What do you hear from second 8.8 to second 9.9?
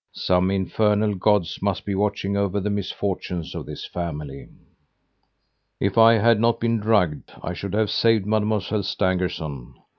Stangerson.